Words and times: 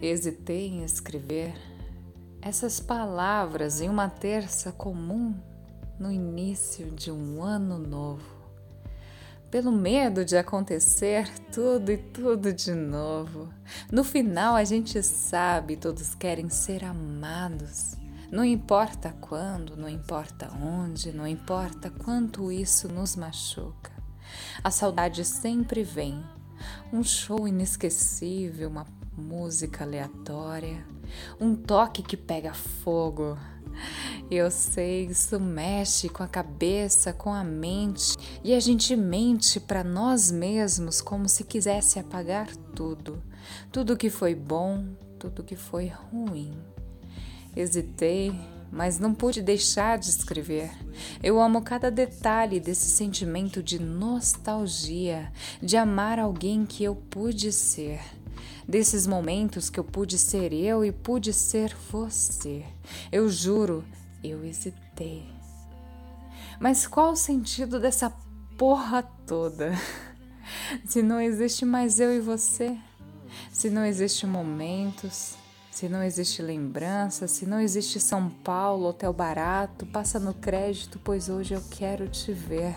hesitei 0.00 0.68
em 0.68 0.84
escrever 0.84 1.54
essas 2.40 2.78
palavras 2.78 3.80
em 3.80 3.88
uma 3.88 4.08
terça 4.08 4.70
comum 4.70 5.34
no 5.98 6.12
início 6.12 6.90
de 6.90 7.10
um 7.10 7.42
ano 7.42 7.78
novo. 7.78 8.36
Pelo 9.50 9.72
medo 9.72 10.24
de 10.24 10.36
acontecer 10.36 11.28
tudo 11.52 11.90
e 11.90 11.96
tudo 11.96 12.52
de 12.52 12.74
novo. 12.74 13.48
No 13.90 14.04
final, 14.04 14.54
a 14.54 14.64
gente 14.64 15.02
sabe, 15.02 15.76
todos 15.76 16.14
querem 16.14 16.48
ser 16.48 16.84
amados. 16.84 17.96
Não 18.30 18.44
importa 18.44 19.14
quando, 19.20 19.76
não 19.76 19.88
importa 19.88 20.50
onde, 20.60 21.12
não 21.12 21.26
importa 21.26 21.90
quanto 21.90 22.52
isso 22.52 22.88
nos 22.88 23.16
machuca. 23.16 23.92
A 24.62 24.70
saudade 24.70 25.24
sempre 25.24 25.82
vem. 25.82 26.22
Um 26.92 27.02
show 27.02 27.46
inesquecível, 27.46 28.68
uma 28.68 28.86
música 29.16 29.84
aleatória, 29.84 30.84
um 31.40 31.54
toque 31.54 32.02
que 32.02 32.16
pega 32.16 32.52
fogo. 32.52 33.38
Eu 34.30 34.50
sei, 34.50 35.06
isso 35.06 35.38
mexe 35.38 36.08
com 36.08 36.22
a 36.22 36.28
cabeça, 36.28 37.12
com 37.12 37.32
a 37.32 37.44
mente, 37.44 38.16
e 38.42 38.54
a 38.54 38.60
gente 38.60 38.96
mente 38.96 39.60
para 39.60 39.84
nós 39.84 40.30
mesmos 40.30 41.00
como 41.00 41.28
se 41.28 41.44
quisesse 41.44 41.98
apagar 41.98 42.48
tudo, 42.74 43.22
tudo 43.70 43.96
que 43.96 44.10
foi 44.10 44.34
bom, 44.34 44.86
tudo 45.18 45.44
que 45.44 45.56
foi 45.56 45.86
ruim. 45.86 46.56
Hesitei, 47.54 48.34
mas 48.70 48.98
não 48.98 49.14
pude 49.14 49.40
deixar 49.40 49.98
de 49.98 50.10
escrever. 50.10 50.70
Eu 51.22 51.40
amo 51.40 51.62
cada 51.62 51.90
detalhe 51.90 52.58
desse 52.58 52.88
sentimento 52.88 53.62
de 53.62 53.78
nostalgia, 53.78 55.32
de 55.62 55.76
amar 55.76 56.18
alguém 56.18 56.66
que 56.66 56.82
eu 56.82 56.94
pude 56.94 57.52
ser. 57.52 58.00
Desses 58.68 59.06
momentos 59.06 59.70
que 59.70 59.78
eu 59.78 59.84
pude 59.84 60.18
ser 60.18 60.52
eu 60.52 60.84
e 60.84 60.90
pude 60.90 61.32
ser 61.32 61.76
você. 61.90 62.64
Eu 63.12 63.28
juro, 63.28 63.84
eu 64.24 64.44
hesitei. 64.44 65.24
Mas 66.58 66.86
qual 66.86 67.12
o 67.12 67.16
sentido 67.16 67.78
dessa 67.78 68.12
porra 68.58 69.02
toda? 69.26 69.72
Se 70.84 71.02
não 71.02 71.20
existe 71.20 71.64
mais 71.64 72.00
eu 72.00 72.12
e 72.12 72.20
você, 72.20 72.76
se 73.52 73.68
não 73.68 73.84
existe 73.84 74.26
momentos, 74.26 75.36
se 75.70 75.88
não 75.88 76.02
existe 76.02 76.40
lembrança, 76.40 77.26
se 77.26 77.44
não 77.44 77.60
existe 77.60 77.98
São 77.98 78.30
Paulo, 78.30 78.86
hotel 78.88 79.12
barato, 79.12 79.84
passa 79.86 80.18
no 80.18 80.32
crédito, 80.32 81.00
pois 81.02 81.28
hoje 81.28 81.54
eu 81.54 81.62
quero 81.70 82.08
te 82.08 82.32
ver. 82.32 82.76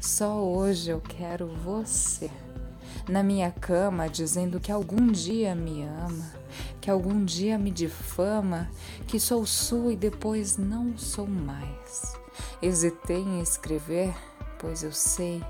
Só 0.00 0.42
hoje 0.42 0.90
eu 0.90 1.00
quero 1.00 1.48
você. 1.48 2.30
Na 3.08 3.22
minha 3.22 3.50
cama, 3.50 4.08
dizendo 4.08 4.60
que 4.60 4.70
algum 4.70 5.10
dia 5.10 5.54
me 5.54 5.82
ama, 5.82 6.32
que 6.80 6.90
algum 6.90 7.24
dia 7.24 7.58
me 7.58 7.70
difama, 7.70 8.70
que 9.06 9.18
sou 9.18 9.44
sua 9.44 9.92
e 9.92 9.96
depois 9.96 10.56
não 10.56 10.96
sou 10.96 11.26
mais. 11.26 12.16
Hesitei 12.60 13.20
em 13.20 13.40
escrever, 13.40 14.14
pois 14.58 14.82
eu 14.82 14.92
sei 14.92 15.42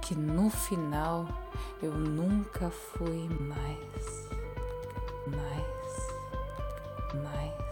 que 0.00 0.14
no 0.14 0.48
final 0.48 1.28
eu 1.82 1.92
nunca 1.92 2.70
fui 2.70 3.28
mais. 3.28 4.28
Mais 5.26 5.68
my 7.14 7.67